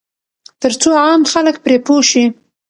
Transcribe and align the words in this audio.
ترڅو 0.61 0.91
عام 1.03 1.21
خلک 1.31 1.55
پرې 1.63 1.77
پوه 1.85 2.01
شي. 2.09 2.23